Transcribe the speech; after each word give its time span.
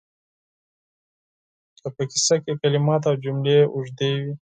که 1.79 1.87
په 1.95 2.03
کیسه 2.11 2.35
کې 2.43 2.53
کلمات 2.61 3.01
او 3.09 3.15
جملې 3.23 3.57
اوږدې 3.73 4.11
وي 4.21 4.33